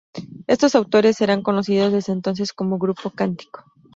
[0.47, 3.65] Estos autores serán conocidos desde entonces como Grupo Cántico.